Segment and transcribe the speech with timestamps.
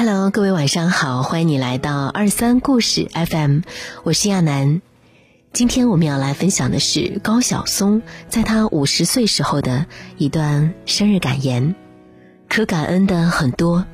[0.00, 3.62] Hello，各位晚上好，欢迎你来到二三故事 FM，
[4.04, 4.80] 我是亚楠。
[5.52, 11.74] 今天我们要来分享的是高晓松在他五十岁时候的一段生日感言。
[12.48, 13.86] 可感恩的很多，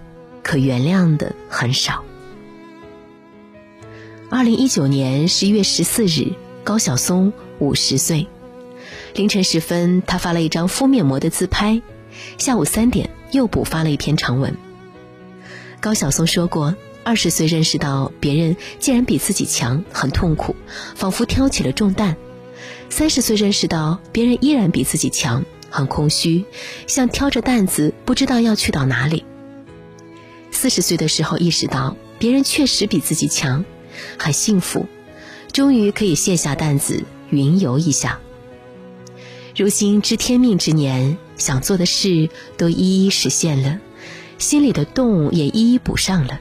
[0.42, 2.04] 可原谅的很少。
[4.28, 6.34] 二零一九年十一月十四日，
[6.64, 8.26] 高晓松五十岁。
[9.14, 11.80] 凌晨时分，他发了一张敷面膜的自拍；
[12.36, 14.54] 下午三点，又补发了一篇长文。
[15.84, 20.56] 高晓松说过，二十岁认识到别人竟然比自己强，很痛苦，
[20.94, 22.14] 仿佛挑起了重担；
[22.88, 26.46] 三十岁认识到别人依然比自己强，很空虚，
[26.86, 29.24] 像挑着担子不知道要去到哪里；
[30.50, 33.66] 四十岁的时候意识到别人确实比自己强，
[34.18, 34.86] 很幸福，
[35.52, 38.20] 终于可以卸下担子云游一下。
[39.54, 43.80] 如今知天命之年，想做的事都一一实现了。
[44.38, 46.40] 心里的洞也一一补上了，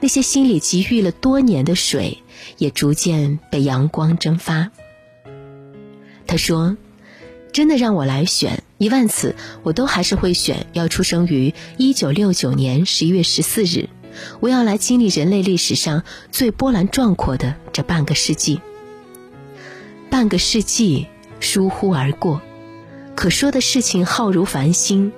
[0.00, 2.22] 那些心里积郁了多年的水，
[2.58, 4.70] 也逐渐被阳光蒸发。
[6.26, 6.76] 他说
[7.52, 13.88] ：“真的让我来选一万次，我都还是会选要出生于一九六九年十一月十四日，
[14.40, 18.60] 我要来经历人类历史上最波澜壮阔的这半个世纪。
[20.10, 21.06] 半个世纪
[21.38, 22.40] 疏忽而过，
[23.14, 25.12] 可说的事情浩如繁星。”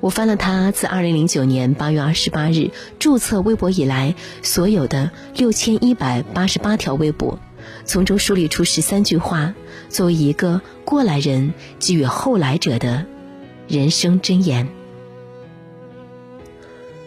[0.00, 7.38] 我翻了他自二零零九年八月二十八日注册微博以来所有的六千一百八十八条微博，
[7.84, 9.54] 从中梳理出十三句话，
[9.90, 13.04] 作为一个过来人给予后来者的
[13.68, 14.68] 人生箴言。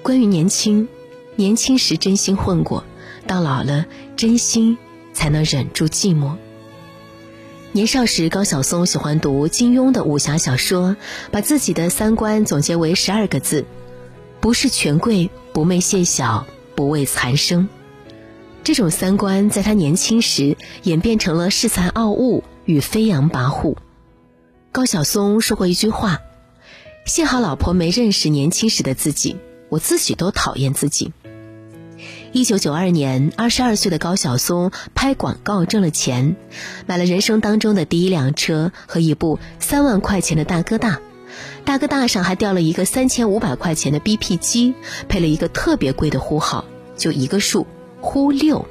[0.03, 0.87] 关于年轻，
[1.35, 2.83] 年轻时真心混过，
[3.25, 4.77] 到老了真心
[5.13, 6.35] 才能忍住寂寞。
[7.75, 10.95] 年少时，高晓松喜欢读金庸的武侠小说，
[11.31, 13.65] 把自己的三观总结为十二个字：
[14.39, 17.67] 不是权贵，不媚谢小，不畏残生。
[18.63, 23.75] 这种三观在他年轻时演变成了恃才傲物与飞扬跋扈。
[24.71, 26.19] 高晓松说过一句话
[27.07, 29.37] ：“幸好老婆没认识年轻时的自己，
[29.69, 31.11] 我自己都讨厌自己。”
[32.33, 36.35] 一九九二年，二十二岁的高晓松拍广告挣了钱，
[36.87, 40.99] 买了人生当中的第一辆车和一部三万块钱的大哥大，
[41.63, 44.73] 大哥大上还吊了一个三千五百块钱的 BP 机，
[45.07, 46.65] 配了一个特别贵的呼号，
[46.97, 47.67] 就一个数，
[48.01, 48.65] 呼六。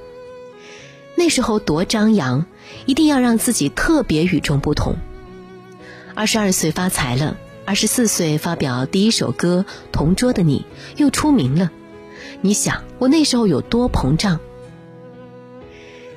[1.15, 2.47] 那时候多张扬，
[2.87, 4.97] 一定要让自己特别与众不同。
[6.17, 10.67] 二十二岁发财了，二十四岁发表第一首歌《同桌的你》，
[11.01, 11.71] 又出名了。
[12.41, 14.41] 你想我那时候有多膨胀？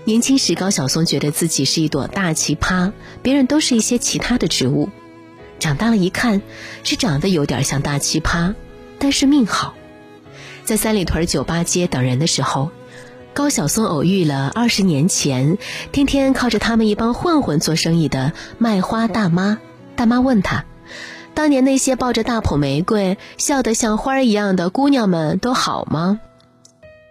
[0.03, 2.91] 年轻时，高晓松觉得自己是一朵大奇葩，
[3.23, 4.89] 别人都是一些其他的植物。
[5.57, 6.41] 长大了一看，
[6.83, 8.53] 是长得有点像大奇葩，
[8.99, 9.73] 但是命好。
[10.63, 12.69] 在三里屯酒吧街等人的时候，
[13.33, 15.57] 高晓松偶遇了二十年前
[15.91, 19.59] 天天靠着他们一帮混混做生意的卖花大妈。
[19.95, 20.65] 大妈问他。
[21.35, 26.19] 当年那些抱着大捧玫瑰、笑得像花儿一样的姑娘们都好吗？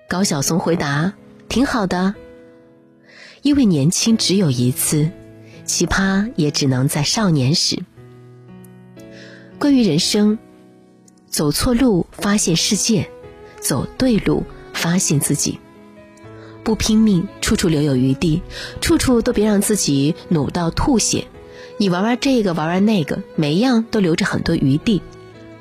[0.08, 1.12] 高晓松回答
[1.48, 2.14] ：“挺好的。”
[3.42, 5.10] 因为年轻只有一次，
[5.66, 7.82] 奇葩也只能在少年时。
[9.58, 10.38] 关于人生，
[11.28, 13.10] 走错路发现世界，
[13.60, 15.60] 走对路发现自己。
[16.64, 18.40] 不拼命，处处留有余地，
[18.80, 21.26] 处处都别让自己努到吐血。
[21.76, 25.02] 你玩玩这个，玩玩那个，每一样都留着很多余地。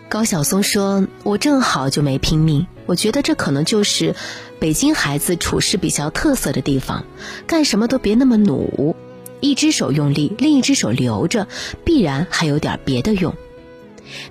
[0.10, 4.14] 高晓松说：“我正好就没拼命，我觉得这可能就是
[4.60, 7.06] 北京孩子处事比较特色的地方，
[7.48, 8.96] 干什么都别那么努，
[9.40, 11.48] 一只手用力，另一只手留着，
[11.84, 13.34] 必然还有点别的用。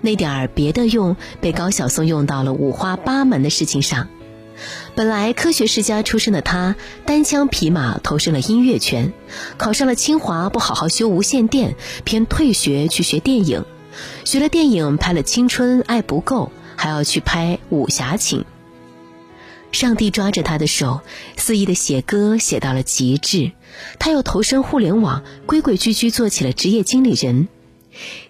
[0.00, 4.06] 那点儿别的用被高晓松用到了五花八门的事情上。”
[4.94, 9.12] 本来科学世家出身的他，单枪匹马投身了音乐圈，
[9.56, 13.64] 考上了清华，不好好修无线电，偏退学去学电影，
[14.24, 18.44] 学了电影拍了青春爱不够，还要去拍武侠情。
[19.72, 21.00] 上帝抓着他的手，
[21.38, 23.52] 肆意的写歌写到了极致，
[23.98, 27.48] 他又投身互联网，规规矩矩做起了职业经理人。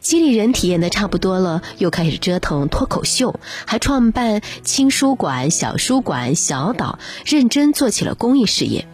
[0.01, 8.87] 经理人体验的差不多了，又开始折腾脱口秀，还创办青书馆、小书馆、小岛，认真做起了公益事业。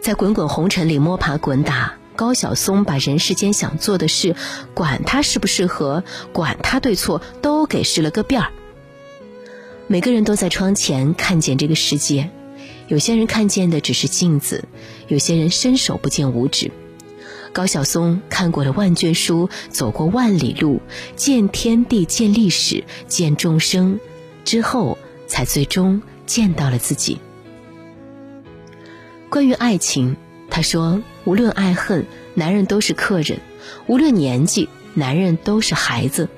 [0.00, 4.34] 在滚滚红尘里摸爬滚打，高晓松把人世间想做的事，
[4.74, 6.02] 管他适不适合，
[6.32, 8.50] 管他对错，都给试了个遍儿。
[9.86, 12.30] 每个人都在窗前看见这个世界，
[12.88, 14.64] 有些人看见的只是镜子，
[15.08, 16.72] 有些人伸手不见五指。
[17.52, 20.80] 高晓松看过了万卷书，走过万里路，
[21.16, 24.00] 见天地，见历史，见众生，
[24.44, 24.96] 之后
[25.26, 27.18] 才最终见到了自己。
[29.28, 30.16] 关于爱情，
[30.50, 33.38] 他说：“无论爱恨，男人都是客人；
[33.86, 36.28] 无论年纪，男人都是孩子。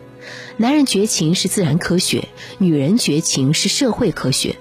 [0.57, 2.29] 男人绝情是自然科学，
[2.59, 4.57] 女人绝情是社会科学。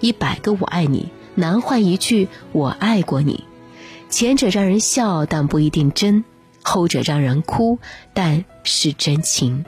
[0.00, 3.44] 一百个我爱你，难换一句我爱过你。
[4.14, 6.22] 前者让人笑，但不一定真；
[6.62, 7.80] 后者让人哭，
[8.12, 9.64] 但是真情。”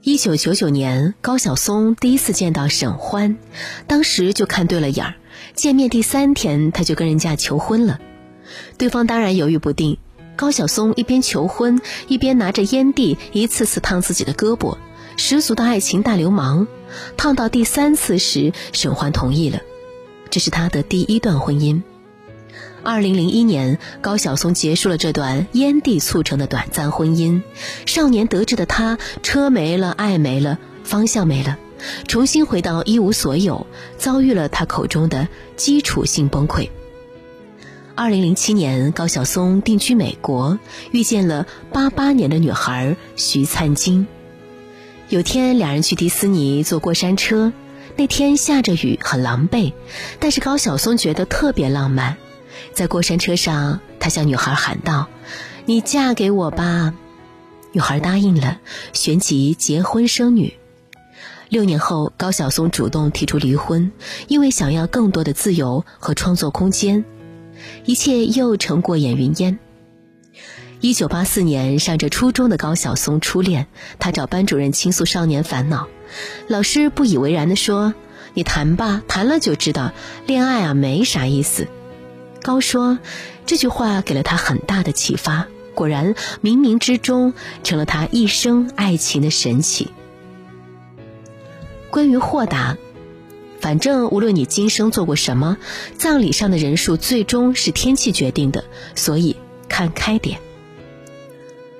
[0.00, 3.36] 一九九九年，高晓松第一次见到沈欢，
[3.86, 5.14] 当时就看对了眼儿。
[5.52, 8.00] 见面第三天，他就跟人家求婚了，
[8.78, 9.98] 对方当然犹豫不定。
[10.34, 14.78] 高晓松一边求婚，一边拿着烟蒂一次次烫自己的胳膊，
[15.18, 16.66] 十足的爱情大流氓。
[17.18, 19.60] 烫到第三次时，沈欢同意了，
[20.30, 21.82] 这是他的第一段婚姻。
[22.84, 27.40] 二零零一年，高晓松结束了这段烟蒂促成的短暂婚姻。
[27.86, 31.58] 少年得志的他，车没了，爱没了，方向没了。
[32.06, 33.66] 重新回到一无所有，
[33.96, 36.68] 遭遇了他口中的基础性崩溃。
[37.94, 40.58] 二零零七年，高晓松定居美国，
[40.90, 44.06] 遇见了八八年的女孩徐灿金。
[45.08, 47.54] 有天，两人去迪斯尼坐过山车，
[47.96, 49.72] 那天下着雨，很狼狈，
[50.20, 52.18] 但是高晓松觉得特别浪漫。
[52.72, 55.08] 在过山车上，他向女孩喊道
[55.66, 56.94] ：“你嫁给我吧！”
[57.72, 58.58] 女孩答应了，
[58.92, 60.54] 旋即结婚生女。
[61.48, 63.92] 六年后，高晓松主动提出离婚，
[64.28, 67.04] 因为想要更多的自由和创作空间。
[67.84, 69.58] 一切又成过眼云烟。
[70.80, 73.66] 一九八四年，上着初中的高晓松初恋，
[73.98, 75.88] 他找班主任倾诉少年烦恼，
[76.48, 77.94] 老师不以为然地说
[78.34, 79.92] ：“你谈吧，谈了就知道，
[80.26, 81.68] 恋爱啊没啥意思。”
[82.44, 82.98] 高说，
[83.46, 87.32] 这句话给了他很大的启发，果然冥冥之中
[87.62, 89.88] 成了他一生爱情的神奇。
[91.90, 92.76] 关于豁达，
[93.60, 95.56] 反正无论你今生做过什么，
[95.96, 98.62] 葬礼上的人数最终是天气决定的，
[98.94, 99.36] 所以
[99.66, 100.38] 看开点。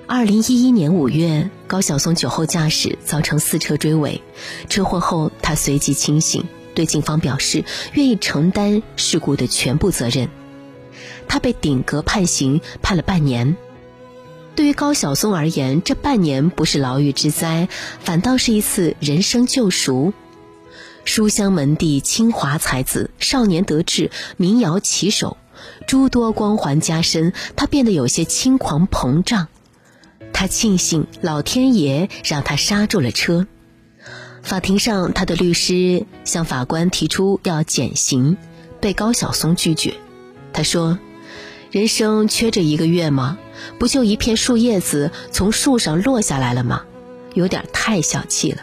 [0.07, 4.23] 二零一一年五月，高晓松酒后驾驶造成四车追尾，
[4.67, 7.63] 车祸后他随即清醒，对警方表示
[7.93, 10.27] 愿意承担事故的全部责任。
[11.27, 13.55] 他被顶格判刑，判了半年。
[14.55, 17.67] 对于高晓松而言，这半年不是牢狱之灾，
[17.99, 20.13] 反倒是一次人生救赎。
[21.03, 25.35] 书香门第，清华才子，少年得志，民谣旗手，
[25.87, 29.49] 诸多光环加身，他变得有些轻狂膨胀。
[30.31, 33.47] 他庆幸老天爷让他刹住了车。
[34.41, 38.37] 法庭上，他的律师向法官提出要减刑，
[38.79, 39.95] 被高晓松拒绝。
[40.53, 40.97] 他说。
[41.75, 43.37] 人生缺这一个月吗？
[43.77, 46.85] 不就一片树叶子从树上落下来了吗？
[47.33, 48.61] 有点太小气了。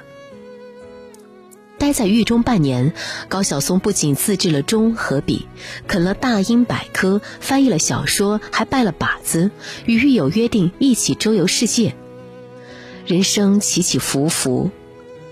[1.76, 2.94] 待在狱中半年，
[3.29, 5.47] 高晓松不仅自制了钟和笔，
[5.87, 9.50] 啃了大英百科，翻译了小说，还拜了把子，
[9.85, 11.94] 与狱友约定一起周游世界。
[13.05, 14.70] 人生起起伏伏，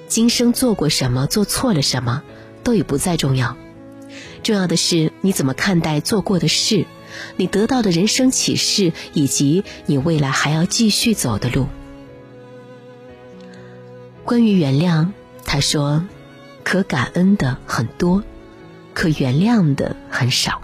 [0.06, 2.22] 今生做过什么，做错了什么，
[2.62, 3.56] 都已不再重要，
[4.42, 6.84] 重要的是你怎么看待做过的事。
[7.36, 11.66] 你得到的人生启示，以及你未来还要继续走的路。
[14.24, 15.08] 关于原谅，
[15.44, 16.04] 他说
[16.62, 18.22] ：“可感恩的很多，
[18.94, 20.62] 可原谅的很少。”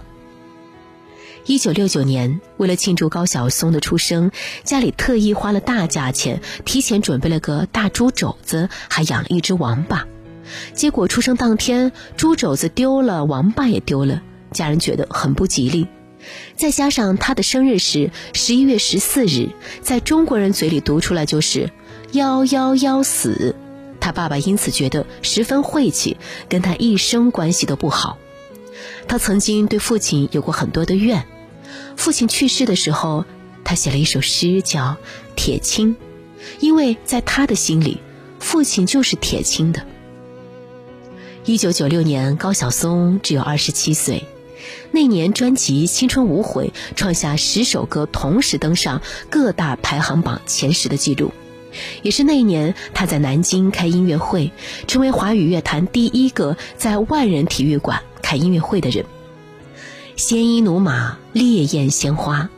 [1.45, 4.31] 一九六九年，为了庆祝高晓松的出生，
[4.63, 10.05] 家里特意花了大价钱，提前准备了个大猪肘子，还养了一只王八。
[10.73, 14.21] 结果出生当天，猪肘子丢了，王八也丢了，
[14.51, 15.87] 家人觉得很不吉利。
[16.55, 19.49] 再加上他的生日是十一月十四日，
[19.81, 21.71] 在中国人嘴里读出来就是
[22.13, 23.55] “幺幺幺死”，
[23.99, 26.17] 他爸爸因此觉得十分晦气，
[26.49, 28.17] 跟他一生关系都不好。
[29.07, 31.25] 他曾经对父亲有过很多的怨，
[31.95, 33.25] 父亲去世的时候，
[33.63, 34.81] 他写了一首诗叫
[35.35, 35.95] 《铁青》，
[36.59, 37.99] 因为在他的心里，
[38.39, 39.85] 父亲就是铁青的。
[41.45, 44.25] 一九九六年，高晓松只有二十七岁。
[44.91, 51.31] 那年专辑《青春无悔》创下十首歌同时登上各大排行榜前十的记录，
[52.01, 54.51] 也是那一年他在南京开音乐会，
[54.87, 59.05] 成为华语乐坛第一个在万人体育馆开音乐会的人。
[60.15, 62.49] 鲜衣怒马，烈焰鲜花，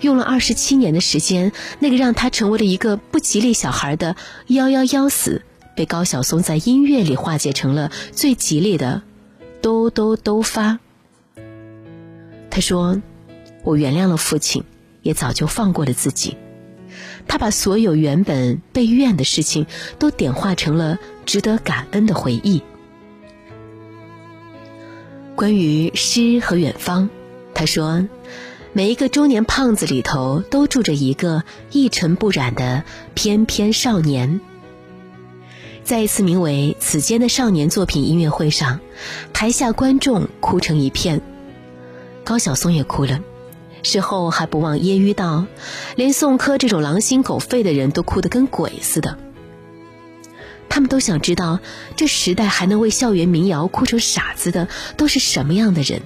[0.00, 4.16] 用了二十七年的时间，那个让他成为了一个不吉利小孩的
[4.48, 5.42] “幺幺幺死”，
[5.76, 9.02] 被高晓松在音乐里化解成了最吉利的
[9.62, 10.80] “哆哆哆发”。
[12.56, 13.02] 他说
[13.64, 14.64] ：“我原谅了父亲，
[15.02, 16.38] 也早就放过了自己。
[17.28, 19.66] 他把所有原本被怨的事情，
[19.98, 22.62] 都点化成了值得感恩的回忆。
[25.34, 27.10] 关于诗和远方，
[27.52, 28.08] 他说
[28.72, 34.40] ：“每一个中年胖子里头都住着一个一尘不染的翩翩少年。”
[35.84, 38.80] 在一次名为《此间的少年》作品音乐会上，
[39.34, 41.20] 台下观众哭成一片，
[42.26, 43.20] 高晓松也哭了。
[43.84, 45.46] 事后还不忘揶揄道
[45.94, 49.16] ：“连宋柯这种狼心狗肺的人都哭得跟鬼似的。”
[50.68, 51.60] 他们都想知道，
[51.94, 54.66] 这时代还能为校园民谣哭成傻子的
[54.96, 56.02] 都是什么样的人，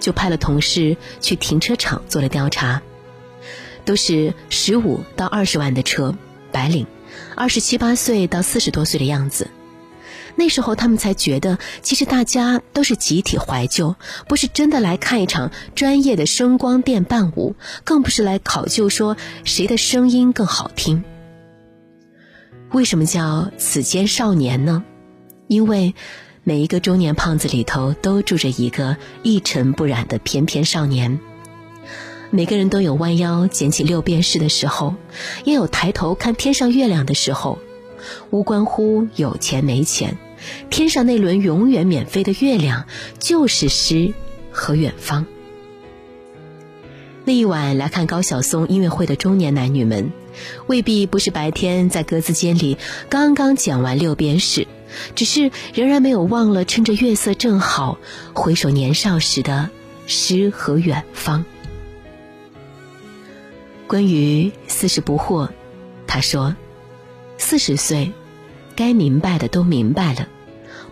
[0.00, 2.82] 就派了同事去停车场做了调查，
[3.84, 6.16] 都是十五到二十万的车，
[6.50, 6.88] 白领，
[7.36, 9.46] 二十七八岁到四十多岁的样子。
[10.40, 13.94] 那时候他们才觉得，其实大家都是集体怀旧，
[14.26, 21.04] 不是真的来看一场专业的声光电伴舞，更不是来考究说谁的声音更好听。
[22.72, 24.82] 为什么叫此间少年呢？
[25.46, 25.94] 因为
[26.42, 31.20] 每一个中年胖子里头都住着一个一尘不染的翩翩少年。
[32.30, 34.94] 每个人都有弯腰捡起六便士的时候，
[35.44, 37.58] 也有抬头看天上月亮的时候。
[38.30, 40.16] 无关乎有钱没钱，
[40.70, 42.86] 天上那轮永远免费的月亮，
[43.18, 44.12] 就是诗
[44.50, 45.26] 和远方。
[47.24, 50.12] 那一晚来看高晓松音乐会的中年男女们，
[50.66, 52.78] 未必不是白天在格子间里
[53.08, 54.66] 刚刚讲完六边式，
[55.14, 57.98] 只是仍然没有忘了趁着月色正好，
[58.32, 59.70] 回首年少时的
[60.06, 61.44] 诗和远方。
[63.86, 65.48] 关于四十不惑，
[66.06, 66.56] 他说。
[67.42, 68.12] 四十岁，
[68.80, 70.26] 该明白的都明白了，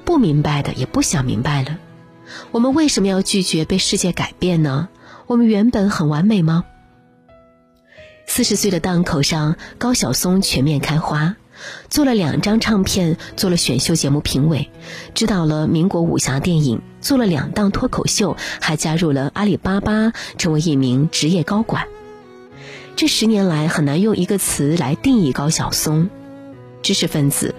[0.04, 1.78] 不明白的也不想明白了。
[2.50, 4.90] 我们为什么要拒绝被世界改变呢？
[5.26, 6.66] 我们原本很完美吗？
[8.26, 11.36] 四十岁的档口上，高晓松全面开花，
[11.88, 14.68] 做了两张唱片，做了选秀节目评委，
[15.14, 21.86] 指导了民国武侠电影，做了两档脱口秀，还加入了阿里巴巴，成为一名职业高管。
[22.96, 26.10] 这十年来，很难用一个词来定义高晓松。
[26.80, 27.54] 知识分子、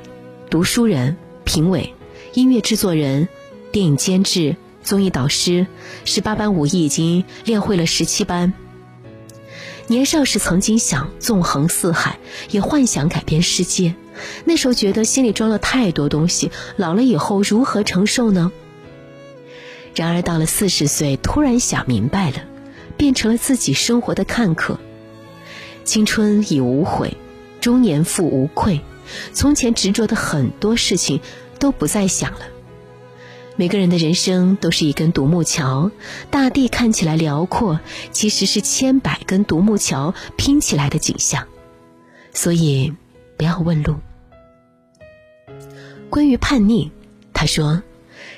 [0.50, 1.94] 读书人、评委、
[2.34, 3.29] 音乐制作人、
[3.72, 5.68] 电影监制、综艺导师，
[6.06, 8.53] 十八般武艺已经练会了十七般。
[9.86, 12.18] 年少时曾经想纵横四海，
[12.50, 13.94] 也幻想改变世界。
[14.44, 18.51] 那时候觉得心里装了太多东西，老了以后如何承受呢？
[19.94, 22.38] 然而到了四十岁，突然想明白了，
[22.98, 24.79] 变成了自己生活的看客。
[25.84, 27.18] 青春已无悔，
[27.62, 28.82] 中年复无愧。
[29.34, 31.22] 从前执着的很多事情
[31.60, 32.39] 都不再想了。
[33.56, 35.92] 每个人的人生都是一根独木桥，
[36.32, 41.46] 大地看起来辽阔，其实是千百根独木桥拼起来的景象。
[42.34, 42.94] 所以，
[43.36, 43.96] 不要问路。
[46.10, 46.92] 关于叛逆，
[47.34, 47.84] 他说，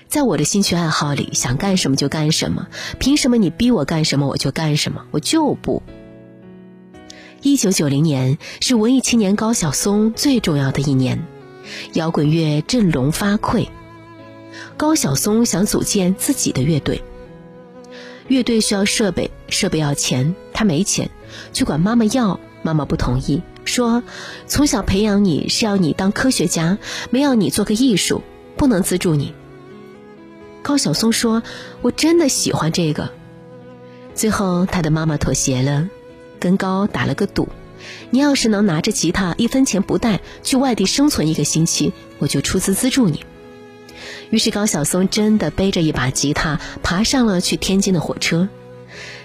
[0.08, 5.06] 在我的兴趣爱好里，想干什么就干什么，凭什么你逼我干什么我就干什么？
[5.12, 5.84] 我就不。
[7.44, 11.26] 一九九零年是文艺青年高晓松最重要的一年，
[11.94, 13.68] 摇滚乐振聋发聩。
[14.78, 17.02] 高晓松想组建自己的乐队，
[18.28, 21.10] 乐队需要设备，设备要钱，他没钱，
[21.52, 24.04] 去管妈妈要，妈妈不同意，说
[24.46, 26.78] 从小培养你是要你当科学家，
[27.10, 28.22] 没要你做个艺术，
[28.56, 29.34] 不能资助你。
[30.62, 31.42] 高晓松说
[31.82, 33.10] ：“我真的喜欢这个。”
[34.14, 35.90] 最后，他的妈妈妥协了。
[36.42, 37.48] 跟高打了个赌，
[38.10, 43.24] 你要是能拿着吉他一分钱不带去外地生存一个星期，我就出资资助你。
[44.32, 48.50] 于是高晓松真的背着一把吉他爬上了去天津的火车，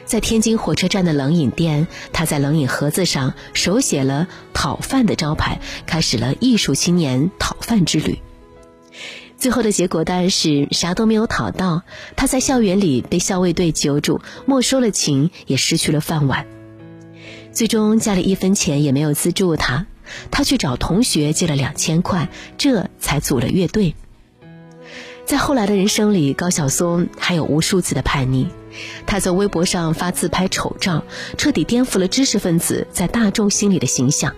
[0.05, 8.19] 在天津火车站的冷饮店，他在冷饮盒子上手写了“讨饭”的招牌，开始了艺术青年讨饭之旅。
[9.39, 11.83] 最后的结果当然是啥都没有讨到，
[12.17, 16.47] 他在校园里被校卫队揪住，没收了琴，也失去了饭碗。
[17.57, 19.87] 最终家里一分钱也没有资助他，
[20.31, 23.95] 他去找同学借了两千块，这才组了乐队。
[25.25, 28.49] 在后来的人生里，高晓松还有无数次的叛逆。
[29.07, 31.03] 他在微博上发自拍丑照，
[31.39, 34.37] 彻底颠覆了知识分子在大众心里的形象。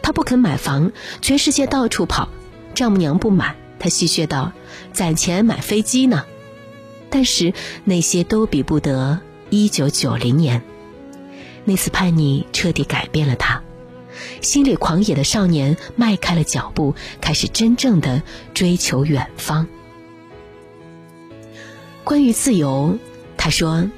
[0.00, 2.28] 他不肯买房，全世界到处跑，
[2.72, 4.52] 丈母娘不满，他戏谑道
[4.94, 6.24] ：“攒钱买飞机呢。”
[7.10, 9.18] 但是那些都比不得
[9.50, 10.62] 一九九零年。
[11.64, 13.62] 那次叛逆彻底改变了他，
[14.40, 19.66] 心里狂野的少年迈开了脚步，开始真正的追求远方。
[22.04, 22.98] 关于自由，
[23.36, 23.88] 他说：“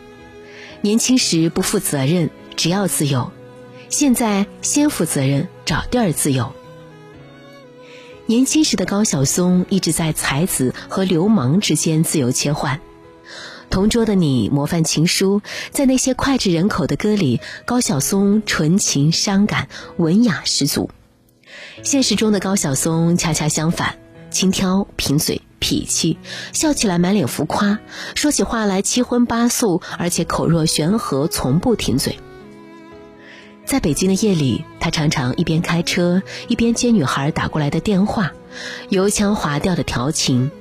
[0.81, 3.33] 年轻时不负责任，只要自由；
[3.89, 6.53] 现在先负责任，找地儿自由。”
[8.27, 12.81] 年轻时的高晓松一直在才子和流氓之间自由切换。
[13.71, 20.91] 同桌的你模范情书，在那些脍炙人口的歌里，高晓松纯情伤感，文雅十足。
[21.83, 23.99] 现实中的高晓松恰恰相反，
[24.31, 25.43] 轻佻贫嘴。
[25.59, 26.19] 脾气，
[26.53, 27.79] 笑起来满脸浮夸，
[28.15, 32.19] 说起话来七荤八素，而且口若悬河，从不停嘴。
[33.65, 38.33] 在北京的夜里，他常常一边开车一边接女孩打过来的电话，
[38.91, 40.53] 油腔滑调的调情。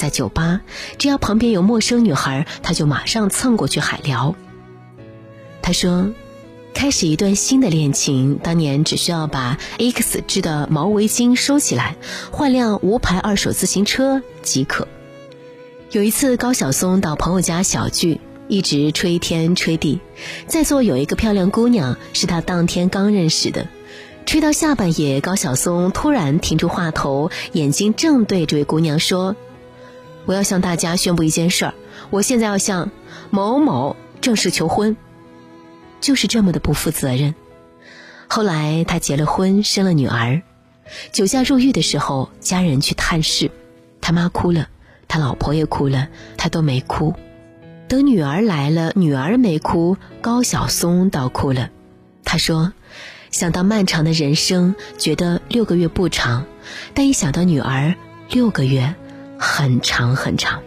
[0.00, 0.62] 在酒吧，
[0.96, 4.34] 只要旁边有陌生女孩，他就马上蹭过去海聊。
[5.60, 6.10] 他说。
[6.72, 11.96] 开始一段新的恋情，当年只需要把 X 织的毛围巾收起来，
[12.30, 14.86] 换辆无牌二手自行车即可。
[15.90, 20.00] 有一次，高晓松到朋友家小聚，一直吹天吹地，
[20.46, 23.66] 在座有一个漂亮姑娘，是他当天刚认识的。
[24.24, 29.34] 吹到下半夜，高晓松突然停住话头，眼睛正对这位姑娘说
[30.30, 31.74] ：“我要向大家宣布一件事儿，
[32.10, 32.92] 我现在要向
[33.30, 34.96] 某某正式求婚。”
[36.00, 37.34] 就是这么的不负责任。
[38.28, 40.42] 后来他结了婚，生了女儿。
[41.10, 43.50] 酒驾入狱的时候，家人去探视，
[44.00, 44.68] 他妈哭了，
[45.08, 46.06] 他老婆也哭了，
[46.36, 47.12] 他都没哭。
[47.88, 51.70] 等女儿来了，女儿没哭，高晓松倒哭了。
[52.24, 52.72] 他说
[53.32, 56.44] ：“想到漫长的人生，觉得六个月不长；
[56.94, 57.96] 但一想到女儿，
[58.30, 58.94] 六个月
[59.40, 60.62] 很长很长。”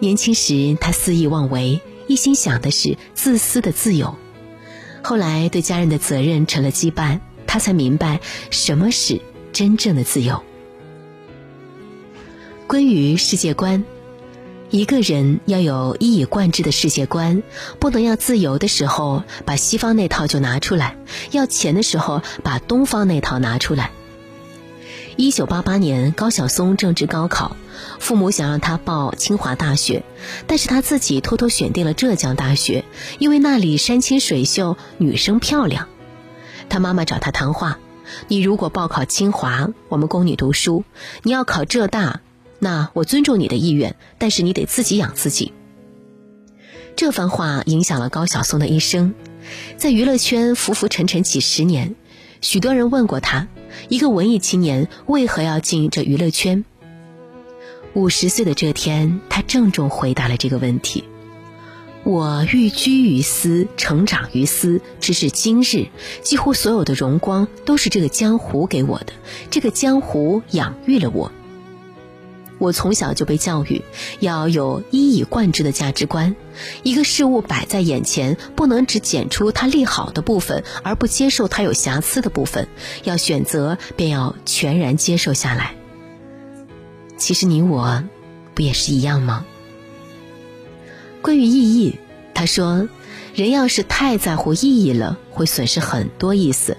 [0.00, 1.82] 年轻时，他肆意妄为。
[2.08, 4.14] 一心想的是自私的自由，
[5.02, 7.18] 后来对家人的责任成了羁绊，
[7.48, 8.20] 他才明白
[8.52, 9.20] 什么是
[9.52, 10.44] 真正的自由。
[12.68, 13.84] 关于世界观，
[14.70, 17.42] 一个人要有一以贯之的世界观，
[17.80, 20.96] 不能要自由的时候把西方那套就拿出来，
[21.32, 23.90] 要钱的时候把东方那套拿出来。
[25.16, 27.56] 一九八八年，高晓松正值高考，
[27.98, 30.04] 父母想让他报清华大学，
[30.46, 32.84] 但是他自己偷偷选定了浙江大学，
[33.18, 35.88] 因为那里山清水秀，女生漂亮。
[36.68, 37.78] 他妈妈找他谈话
[38.28, 40.84] ：“你如果报考清华，我们供你读书；
[41.22, 42.20] 你要考浙大，
[42.58, 45.54] 那我尊重你的意愿，但是你得自己养自己。”
[46.94, 49.14] 这番话影响了高晓松的一生，
[49.78, 51.94] 在娱乐圈浮浮沉沉几十年，
[52.42, 53.48] 许多人问过他。
[53.88, 56.64] 一个文艺青年为何要进这娱乐圈？
[57.94, 61.04] 五十岁的这天，他郑重回答了这个问题
[62.04, 65.86] ：“我寓居于斯，成长于斯，直至今日，
[66.22, 69.12] 几乎所有的荣光都是这个江湖给我的。
[69.50, 71.32] 这个江湖养育了我。
[72.58, 73.82] 我从小就被教育
[74.20, 76.34] 要有一以贯之的价值观。
[76.82, 82.66] 一个事物摆在眼前，不能只捡出它利好的部分，而不接受它有瑕疵的部分。
[83.04, 85.74] 要选择，便要全然接受下来。
[87.18, 88.02] 其实你我，
[88.54, 89.44] 不也是一样吗？
[91.20, 91.98] 关于意义，
[92.32, 92.88] 他说，
[93.34, 96.78] 人要是太在乎意义了，会损失很多意思。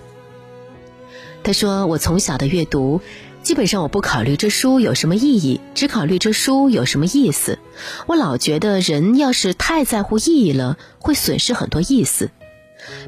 [1.43, 3.01] 他说，我从小的阅读。
[3.43, 7.59] 基本上我不考虑这书有什么意义，只考虑这书有什么意思。
[8.05, 12.29] 我老觉得人要是太在乎意义了，会损失很多意思。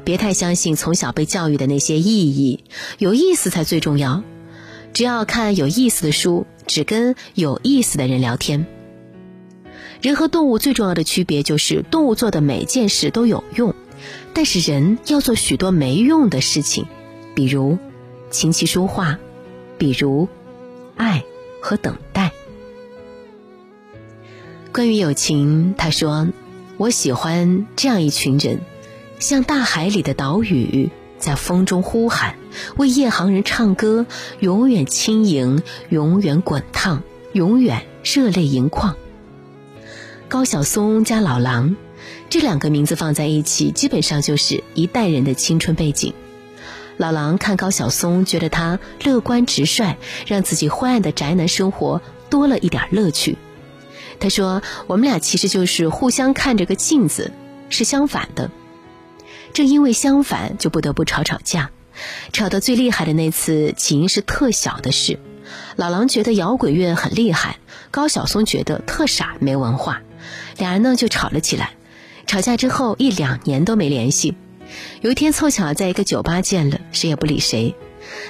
[0.04, 2.64] 别太相信从小被教育的那些意义，
[2.98, 4.22] 有意思才最重要。
[4.92, 8.66] 只要看有意思的书，只跟有意思的人聊天。
[10.00, 13.74] 人和动物最重要的区别就是，动物做的每件事都有用，
[14.32, 16.86] 但是人要做许多没用的事情，
[17.34, 17.78] 比如
[18.30, 19.18] 琴棋书画。
[19.80, 20.28] 比如，
[20.94, 21.24] 爱
[21.62, 22.32] 和等待。
[24.74, 26.28] 关于友情，他说
[26.76, 28.60] ：“我喜欢这样一群人，
[29.20, 32.36] 像大海里的岛屿，在风中呼喊，
[32.76, 34.04] 为夜航人唱歌，
[34.38, 38.96] 永远轻盈，永远滚烫，永远热泪盈眶。”
[40.28, 41.74] 高晓松加老狼，
[42.28, 46.12] 这两个名字放在一起，基本上就是一代人的青春背景。
[47.00, 53.38] 老狼看高晓松，觉得他乐观直率，让自己灰暗的宅男生活多了一点乐趣。
[54.18, 57.32] 他说：“我们俩其实就是互相看着个镜子，
[57.70, 58.50] 是相反的。
[59.54, 61.70] 正因为相反，就不得不吵吵架。
[62.34, 65.18] 吵得最厉害的那次，起因是特小的事。
[65.76, 67.56] 老狼觉得摇滚乐很厉害，
[67.90, 70.02] 高晓松觉得特傻没文化，
[70.58, 71.70] 俩人呢就吵了起来。
[72.26, 74.34] 吵架之后一两年都没联系。”
[75.00, 77.74] 有一天凑巧在一个酒吧见了，谁也不理谁。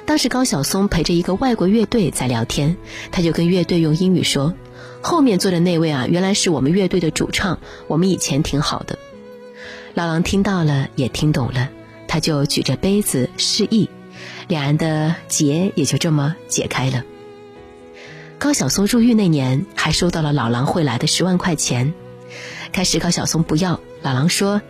[0.04, 2.76] 当时高晓松陪着一个外国乐队在聊天，
[3.12, 4.54] 他就跟乐队用英语说
[5.00, 8.98] ：“后面坐的那位啊，原来是我们乐队的主唱，我们以前挺好的。”
[9.94, 11.70] 老狼听到了，也听懂了，
[12.08, 13.88] 他就举着杯子示意，
[14.48, 17.04] 两人的结也就这么解开了。
[18.38, 21.94] 高晓松入狱那年，还收到了老狼汇来的十万块钱。
[22.72, 24.62] 开始高晓松不要，老狼说：“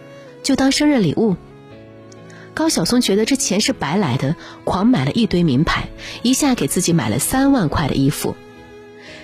[0.43, 1.37] 就当生日礼物。”
[2.53, 5.89] 高晓松觉得这钱是白来的，狂买了一堆名牌，
[6.23, 8.35] 一下给自己买了三万块的衣服。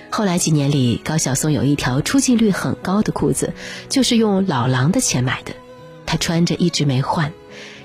[0.09, 3.53] 后来几年里，高晓松有一条出镜率很高的裤子，
[3.89, 5.51] 就是用老狼的钱买的，
[6.05, 7.33] 他穿着一直没换，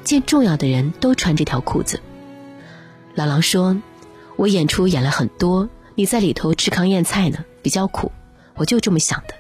[0.05, 2.01] 见重要的人都穿这条裤子。
[3.15, 3.77] 老狼说
[4.37, 8.13] ：“我演出演了很多，你在里头吃糠咽菜呢，比较苦，
[8.55, 9.35] 我就这么想的。”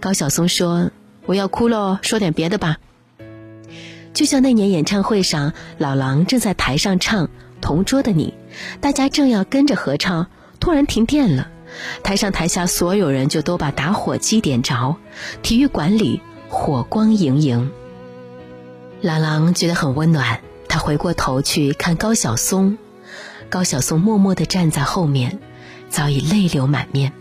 [0.00, 0.90] 高晓松说
[1.24, 2.78] ：“我要哭喽，说点别的吧。”
[4.12, 7.26] 就像那年演唱会上，老狼正在台上唱
[7.60, 8.34] 《同桌的你》，
[8.80, 10.26] 大家正要跟着合唱，
[10.58, 11.48] 突然停电了。
[12.02, 14.96] 台上台下所有人就都把打火机点着，
[15.42, 17.70] 体育馆里火光盈盈。
[19.02, 22.78] 郎朗觉得很温暖，他回过头去看高晓松，
[23.50, 25.38] 高晓松默默地站在后面，
[25.90, 27.12] 早已泪流满面。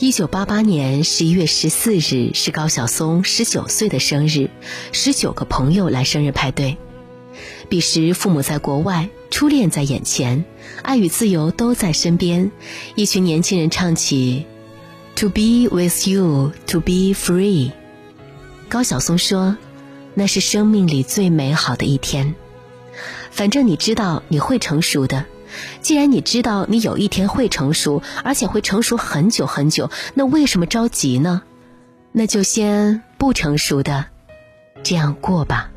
[0.00, 4.48] 一九八八年十一月十四日是高晓松十九岁的生日，
[4.92, 6.76] 十九个朋友来生日派对。
[7.68, 9.08] 彼时父母在国外。
[9.30, 10.44] 初恋在眼前，
[10.82, 12.52] 爱与自由都在身边。
[12.94, 14.46] 一群年轻人唱起
[15.16, 17.72] ：“To be with you, to be free。”
[18.70, 19.56] 高晓松说
[20.14, 22.36] ：“那是生命里最美好的一天。
[23.32, 25.26] 反正你知道你会成熟的。
[25.80, 31.42] 既然你知道你有一天会成熟，而且会成熟很久很久，那为什么着急呢？
[32.12, 34.06] 那就先不成熟的，
[34.82, 35.70] 这样过吧。”